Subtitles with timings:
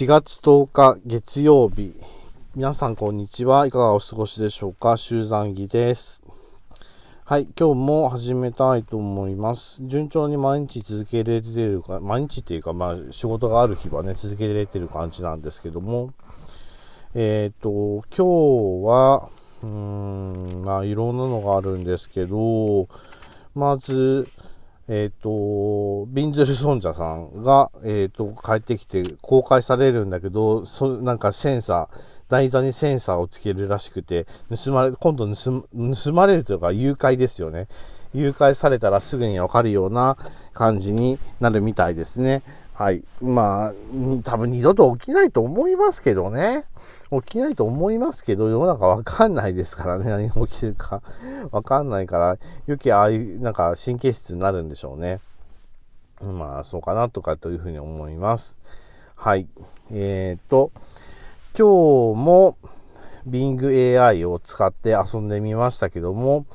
[0.00, 1.94] 4月10日月曜日。
[2.56, 3.66] 皆さんこんにちは。
[3.66, 4.96] いかがお過ごしでしょうか？
[4.96, 6.22] 集山儀です。
[7.26, 9.76] はい、今日も始めたいと思います。
[9.82, 16.14] 順調に毎日続けられてるか、毎日っていうか、まあ仕事がある日はね、続けられてる感じなんですけども、
[17.12, 19.28] えっ、ー、と、今日は、
[19.62, 22.88] うーん、まあいろんなのがあるんですけど、
[23.54, 24.26] まず、
[24.92, 31.96] えっ、ー、と、ビンズル尊者さんが、えっ、ー、と、帰ってきて公開されるんだけど、そなんかセンサー、
[32.28, 37.68] 台座にセンサーをつけるらしくて、盗まれ、今度盗盗まれるというか誘拐ですよね。
[38.12, 40.16] 誘拐されたらすぐにわかるような
[40.52, 42.42] 感じになるみたいですね。
[42.80, 43.04] はい。
[43.20, 43.74] まあ、
[44.24, 46.64] 多分二度と起きないと思いますけどね。
[47.10, 50.08] 起きないと思いますけど、世の中わかんないですからね。
[50.08, 51.02] 何が起きるか
[51.50, 55.20] わかんないから、余計ああいう、なんか神経質になるんでしょうね。
[56.22, 58.58] まあ、そうかなとかというふうに思います。
[59.14, 59.46] はい。
[59.92, 60.72] えっ、ー、と、
[61.54, 62.56] 今日も
[63.28, 66.46] Bing AI を使って遊んでみましたけども、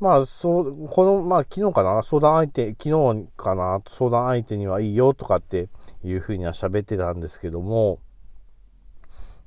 [0.00, 5.68] まあ、そう、この、まあ、昨日かな、相談相手、昨日かな、相談相手にはいいよとかって
[6.04, 7.98] いうふうには喋ってたんですけども、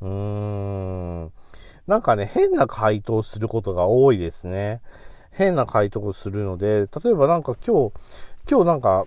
[0.02, 0.10] うー
[1.26, 1.32] ん、
[1.88, 4.82] なんかね、変な回答することが多いですね。
[5.32, 7.94] 変な回答をするので、例えばなんか今日、
[8.50, 9.06] 今日なんか、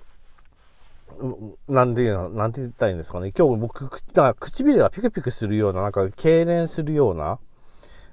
[1.69, 3.33] なんで、なんて言ったらいいんですかね。
[3.37, 3.89] 今日僕、
[4.39, 7.39] 唇がピクピクするような、なんか、痙攣するような、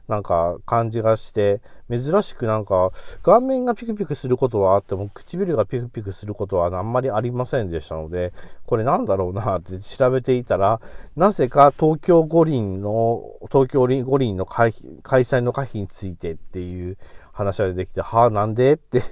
[0.08, 8.34] なんか感じがして、珍しくなんか顔面がピクピクすることはあっても唇がピクピクすることはあんまりありませんでしたので、
[8.66, 10.82] これなんだろうなって調べていたら、
[11.16, 16.98] なぜか東京五輪の、東京五輪の開催の可否についてっていう
[17.32, 18.74] 話が出てきて、はあ、なんで？
[18.74, 19.04] って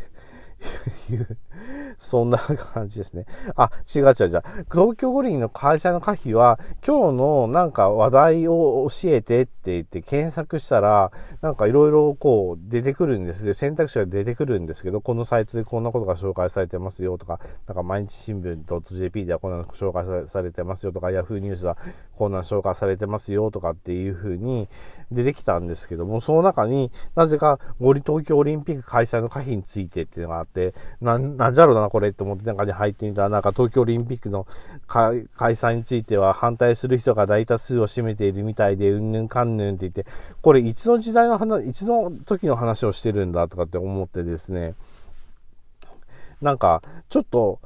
[1.10, 1.38] いう
[2.02, 3.28] そんな感じですね。
[3.56, 4.42] あ、違う違う違う。
[4.72, 21.78] 東京五輪の開催の可否は、今日のなんか話題を教えてって言って検索したら、なんかいろいろこう出てくるんですで、選択肢が出てくるんですけど、このサイトでこんなことが紹介されてますよとか、なんか毎日新聞 .jp ではこんなの紹介されてますよとか、Yahoo ニュースは
[22.16, 24.68] こんなの紹介されてますよとかっていう風に
[25.12, 34.48] 出てきたんですけども、その中になぜかゴリ東京オリンピック開催の可否についてっていうのがあって、な、なんじゃろうな、これって思って中に入ってみたら、なんか東京オリンピックの
[34.88, 40.06] 開催については反対する人が大多数を占めているみたいで、うんぬんかんぬんって言って、
[40.42, 44.74] これいつの時代の話、いつの時の話をしてるんだとかって思ってですね、
[46.42, 47.60] なんか、ちょっと、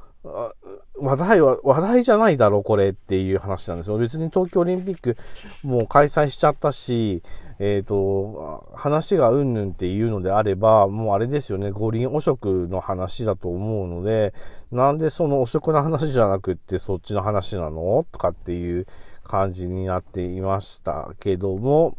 [0.98, 3.98] 話題は、話題じゃないだろ、これっていう話なんですよ。
[3.98, 5.16] 別に東京オリンピック
[5.62, 7.22] もう開催しちゃったし、
[7.58, 14.34] えっ、ー、と、話がうんぬんっていうのであれば、もうあれですよね、五輪汚職の話だと思うので、
[14.72, 18.86] なんでその汚職の話じゃなくってそっちの話なのとかっていう
[19.22, 21.96] 感じになっていましたけども、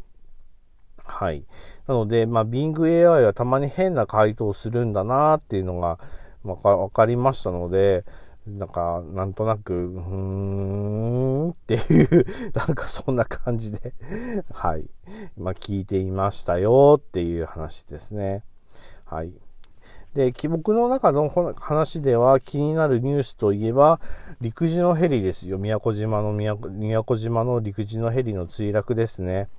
[1.06, 1.46] はい。
[1.88, 6.00] なので、まあ、Bing AI はたまに変な回答をするんだなっていうのが
[6.54, 8.06] わかりましたので、
[8.48, 12.26] なんか、なんとなく、うーんっていう、
[12.56, 13.94] なんかそんな感じで
[14.54, 14.90] はい。
[15.38, 18.44] まあ、聞いていましたよっていう話ですね。
[19.04, 19.34] はい。
[20.14, 24.00] で、僕の中の話では気になるニュースといえば、
[24.40, 25.58] 陸自のヘリですよ。
[25.58, 29.50] 宮古島の宮古島の陸自のヘリの墜落ですね。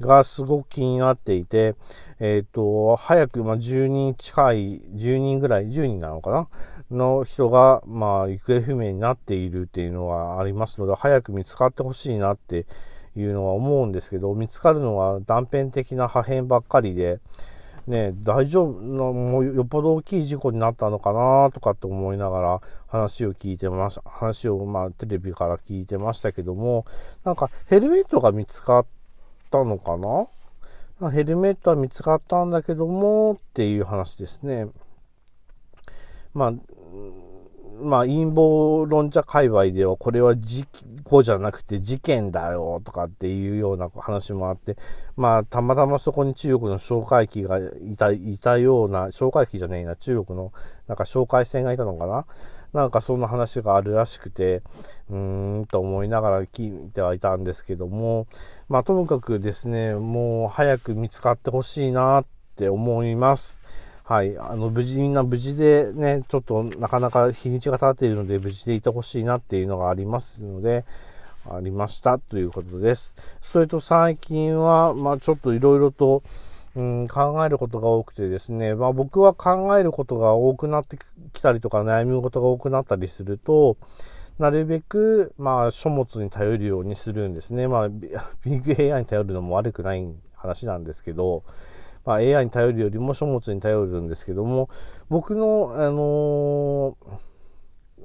[0.00, 1.74] がすごく気になっていて、
[2.20, 6.48] えっ、ー、と、早く、まあ、10人近い、10人ぐらい、10人なのかな？
[6.90, 12.66] の人が、まあ、行方不明になっているっていうのはありますので、早く見つかってほしいなって
[13.14, 17.20] いうのは思うんですけど、見つかるのは断片的な破片ばっかりで、
[17.86, 26.84] ね、大丈夫な、もうよっぽど大きい事故になったのかなとかって思いながら話を聞いてました、話をまあテレビから聞いてましたけども、
[27.24, 28.86] なんかヘルメットが見つかっ
[29.50, 31.10] たのかな？
[31.10, 34.66] ヘルメットは見つかったんだけどもっていう話ですね。
[36.34, 36.52] まあ、
[37.80, 40.66] まあ、陰謀論者界隈では、これは事
[41.04, 44.76] 故じゃなくて事件だよとかっていうような話もあって、
[45.16, 50.52] まあ、たまたまそこに中国の哨戒機がいた、いたような、哨戒機じゃねえな、中国の
[50.88, 52.26] なんか哨戒船がいたのかな？
[52.72, 54.62] なんかそんな話があるらしくて、
[55.10, 58.26] うーんと思いながら聞いてはいたんですけども、
[58.68, 62.24] まあともかくですね、もう早く見つかってほしいなっ
[62.56, 63.58] て思います。
[64.04, 64.38] はい。
[64.38, 70.86] あの、無事、みんな無事でね、ちょっとなかなか日にちが経っているので、無事でいてほしいなっていうのがありますので、
[71.50, 73.16] ありましたということです。
[73.42, 76.22] それと最近は、まあちょっといろいろと、
[76.78, 80.96] うん、考えることが多くてですね、まあ僕は考えることが多くなって
[81.32, 83.76] きたりとか悩むことが多くなったりすると、
[84.38, 87.66] なるべく、まあ、書物に頼るようにするんですね。
[87.66, 88.08] まあ、ビ
[88.46, 91.42] ッグ AI に頼るのも悪くない話なんですけど、
[92.04, 94.70] まあ、AI に頼るよりも書物に頼るんですけども、
[95.08, 97.18] 僕の、あのー、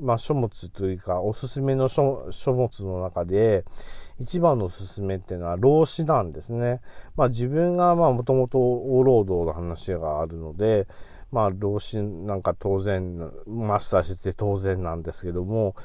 [0.01, 3.66] まあ、書物というか、おすすめの書物の中で、
[4.19, 6.81] 一番のおすすめっていうのは老子なんですね。
[7.16, 10.88] まあ自分がまあもともとオ労働の話があるので、
[11.31, 15.75] まあ老子なんか当然、マスターしてて当然なんですけども、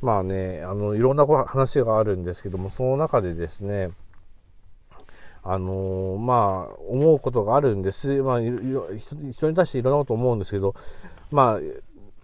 [0.00, 3.90] まあね、あの、いろんな話があるんですけども、その中でですね、
[5.42, 8.22] あの、まあ、思うことがあるんです。
[8.22, 10.74] まあ、人に対していろんなこと思うんですけど、
[11.30, 11.60] まあ、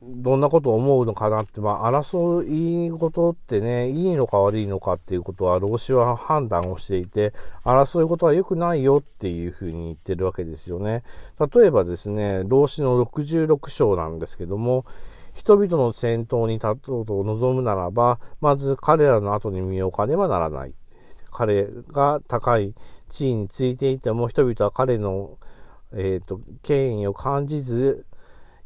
[0.02, 11.02] どんなことを思うのかなって、まあ、争い事ってね、いいのか悪いのかっていうことは、老子は判断をしていて、争い事は良くないよっていうふうに言ってるわけですよね。
[11.54, 14.86] 例えばですね、老子の66章なんですけども、
[15.34, 20.72] 人々の先頭に立とうと望むならば、まず彼らの後に身を置かねばならない。
[21.30, 22.74] 彼が高い
[23.10, 25.38] 地位についていても、人々は彼の、
[25.92, 28.06] えっ、ー、と、権威を感じず、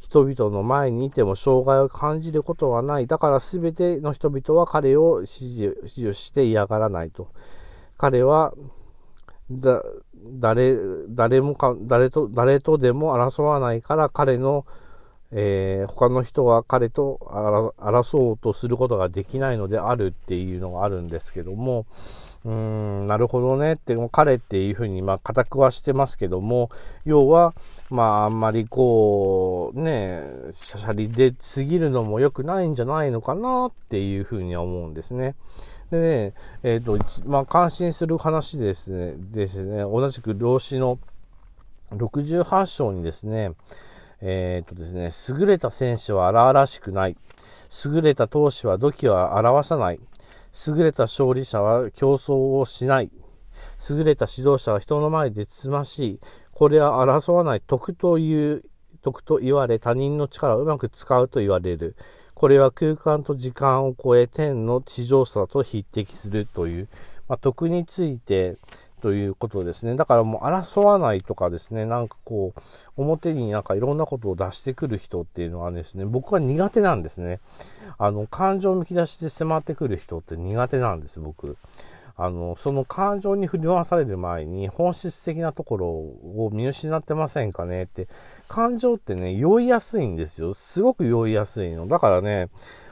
[0.04, 3.06] 人々の前にいても障害を感じることはない。
[3.06, 7.28] だから全ての人々は彼を支持支持して嫌がらないと。
[7.96, 8.52] 彼は、
[9.50, 9.82] だ、
[10.14, 10.76] 誰、
[11.08, 14.66] 誰もか、誰と、誰とでも争わないから彼の、
[15.30, 17.18] えー、他の人は彼と
[17.78, 21.86] 争おうとすることができないのであるっていうのがあるんですけども、
[22.44, 22.52] うー
[23.04, 26.70] ん、なるほどねって、も彼っていうふうに、まあ、固くはしてますけども、
[27.04, 27.54] 要は、
[27.90, 35.34] まあ、あんまりこう、ね、シャシャリ出過ぎるのも良くないんじゃないのかなっていうふうには思うんですね。
[35.90, 40.98] でね、えっ、ー、と、まあ、感心する話ですね、ですね、同じく老子の
[41.92, 43.52] 68章にですね、
[44.20, 47.16] えっ、ー、とですね、優れた戦士は荒々しくない。
[47.86, 50.00] 優れた闘士は土器は表さない。
[50.68, 53.10] 優れた勝利者は競争をしない。
[53.90, 56.20] 優れた指導者は人の前でつましい。
[56.52, 58.64] これは争わない徳という、
[59.02, 61.96] 徳と言われ他人の力をうまく使うと言われる。
[62.34, 66.88] これは空間と時間を超え天の地上さと匹敵するという、
[67.28, 68.56] まあ、徳について
[69.04, 69.96] ということですね。
[69.96, 72.60] だからもう争わないとかですね、なんかこう、
[72.96, 77.40] 表になんかいろんなことを出してくる人っていうのはですね、僕は苦手なんですね。
[77.98, 81.58] あの、感情をむき出しで迫ってくる人って苦手なんです、僕。
[82.16, 88.08] あの、その感情に振り回される前に本質的なところを見失ってませんかねって、
[88.46, 90.54] 感情ってね、酔いやすいんですよ。
[90.54, 91.88] すごく酔いやすいの。
[91.88, 92.50] だからね、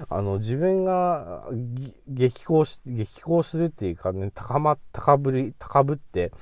[0.09, 1.49] あの、自分が
[2.09, 6.33] 激高し、激高するっていうかね、高ま、高ぶり、高ぶって、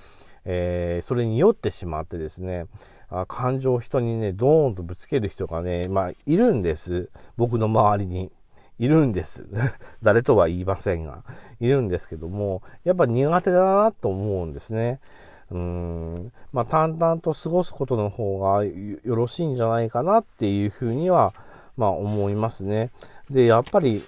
[0.46, 2.64] えー、それに酔ってしまってですね、
[3.10, 7.10] あ感情を人にね、ドーンとぶつける人がね、まあ、いるんです。
[7.36, 8.32] 僕の周りに。
[8.80, 9.46] いるんです。
[10.02, 11.22] 誰とは言いませんが、
[11.60, 15.00] いるんですけども、やっぱ苦手だなと思うんですね。
[15.50, 18.72] うん、まあ、淡々と過ごすことの方がよ
[19.04, 21.34] ろしいんじゃないかなっていうふうには、
[21.76, 22.90] まあ、思いますね。
[23.28, 24.02] で、やっぱり、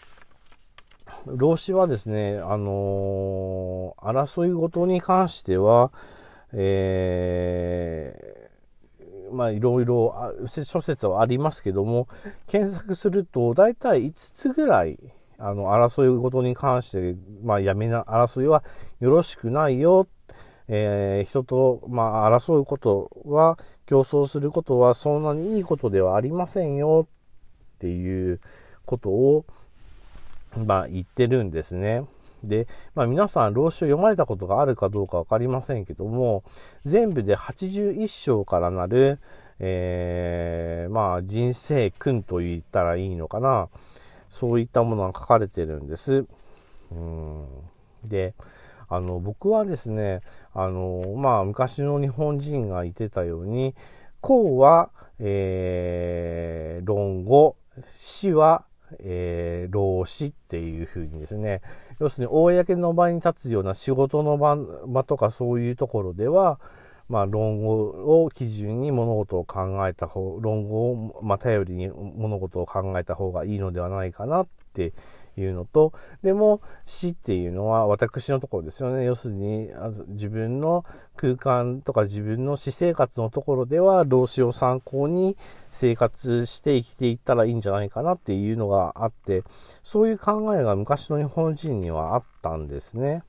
[1.26, 5.90] 老子はですね、あのー、争いごとに関しては、
[6.54, 8.41] えー
[9.32, 10.14] まあいろいろ
[10.46, 12.08] 諸説はありますけども、
[12.46, 14.98] 検索すると大体5つぐらい、
[15.38, 18.62] あの、争いごとに関して、まあやめな、争いは
[19.00, 20.06] よろしくないよ。
[20.68, 27.06] えー、人と、まあ、争うことは、競争することはそんなにいいことではありませんよ
[27.76, 28.40] っていう
[28.86, 29.44] ことを、
[30.66, 32.04] まあ、言ってるんですね。
[32.44, 36.44] で、まあ、皆さん、老子を読まれたことがあるかどうかわかりませんけども、
[36.84, 39.18] 全部で81章からなる、
[39.58, 43.68] えー、まあ、人生訓と言ったらいいのかな。
[44.28, 46.24] そういったものが書かれてるんです。
[46.90, 47.46] うん
[48.04, 48.34] で、
[48.88, 50.20] あの、僕はですね、
[50.54, 53.74] あの、まあ、昔の日本人が言ってたように、
[54.20, 57.56] 公は、えー、論語、
[57.98, 58.64] 死は、
[59.00, 61.62] えー、老子っていうふうにですね、
[62.02, 66.58] 要するに公の場に立つような仕事の場場とかそういうところでは、
[67.08, 67.74] まあ、論語
[68.24, 74.92] を基準に物事を考えた方、論語を、まあ、頼りに物事を考えた方がいいのではないかなって
[75.36, 79.04] いうのと、でも死っていうのは私のところですよね。
[79.04, 79.70] 要するに
[80.08, 80.84] 自分の
[81.16, 85.36] 空間とか自分の私生活のところでは老子を参考に
[85.70, 89.42] 生活して生きていったらいいんじゃないかなっていうのがあって、
[89.82, 93.22] そういう考えが昔の日本人にはあったんですね。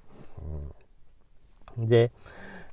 [1.78, 2.12] うん、で、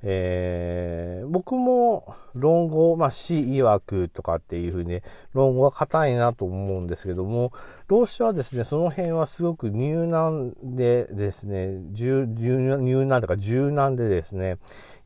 [0.02, 5.02] えー、僕も論語、まあ、死曰くとかっていうふうに、
[5.34, 7.52] 論語は硬いなと思うんですけども、
[7.88, 14.56] 老子はですね、その辺はすごく入難でですね、柔入難とか柔軟でですね、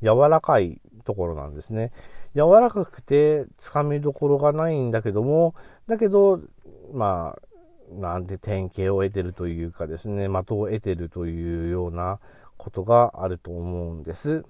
[0.02, 1.92] 柔らかいところなんですね。
[2.34, 5.54] 柔らかくてつかみどころがないんだけども、
[5.86, 6.40] だけど、
[6.92, 12.18] まあ、なんて典型を得てるというかですね、的を得てるというような
[12.56, 14.44] ことがあると思うんです。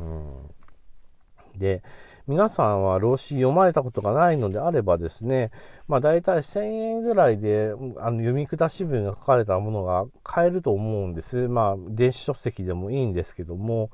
[0.00, 1.82] うん、で、
[2.26, 5.50] 皆さんは老子読まれたことがないのであればですね、
[5.88, 11.48] まあ大体1000円ぐらいであの読み下し文が書かれたものが買えると思うんです。
[11.48, 13.90] まあ電子書籍でもいいんですけども、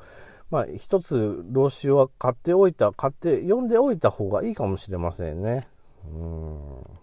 [0.50, 5.66] まあ一つ老子は買っておいた、買って読んでおいた方がいいかもしれませんね。
[6.04, 6.96] うん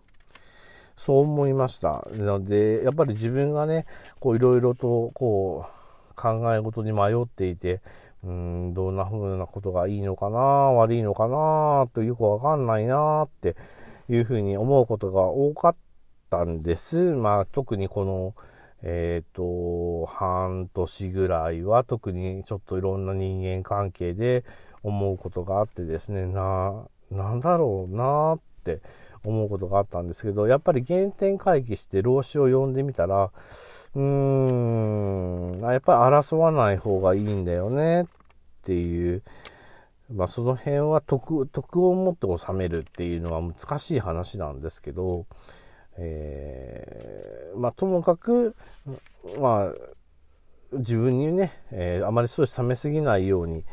[0.95, 2.07] そう思いました。
[2.11, 3.85] なので、やっぱり自分がね、
[4.19, 7.81] こういろいろとこう考え事に迷っていて、
[8.23, 13.55] うん、どんな風なことがいいのかな、悪いのかな、とよくわかんないな、って
[14.09, 15.75] いうふうに思うことが多かっ
[16.29, 17.11] たんです。
[17.11, 18.33] まあ、特にこの、
[18.81, 24.43] えっ、ー、と、半年ぐらいは特にちょっといろんな人間関係で
[24.83, 28.81] 思うことがあってですね、な、なんだろうなって
[29.23, 33.31] 思うことがあったんですけど、やっぱり原点回帰して老子を呼んでみたら、
[33.95, 35.42] うーん、
[35.73, 38.05] やっぱり争わない方がいいんだよねっ
[38.63, 39.23] ていう、
[40.11, 45.25] まあその辺は徳、徳を持って収めるっていうのは難しい話なんですけど、
[45.97, 48.55] えー、まあともかく、
[49.39, 49.73] まあ
[50.77, 53.63] 自分にね、えー、あまりストレス溜めすぎないように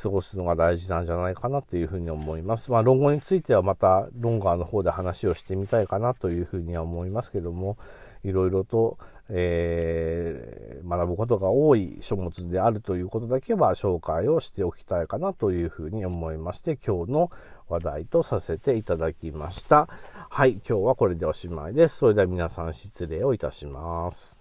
[0.00, 2.70] 過ごすのが大事なんじゃないかなというふうに思います。
[2.70, 7.76] まあ論語についてはまたロンガーの方で話をしてみたいかなというふうには思いますけども、
[8.22, 8.98] いろいろと、
[9.32, 17.30] えー、学ぶことが多い書物であるということだけは紹介をしておきたいかなというふうに思いまして、今日の
[17.68, 19.88] 話題とさせていただきました。
[20.28, 21.98] はい、今日はこれでおしまいです。
[21.98, 24.39] それでは皆さん失礼をいたします。